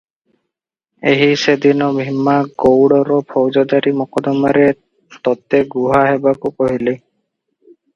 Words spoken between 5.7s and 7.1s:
ଗୁହା ହେବାକୁ କହିଲି